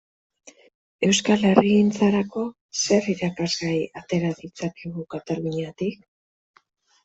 Euskal 1.07 1.45
herrigintzarako 1.49 2.47
zer 2.85 3.11
irakasgai 3.15 3.77
atera 4.03 4.35
ditzakegu 4.43 5.09
Kataluniatik? 5.15 6.05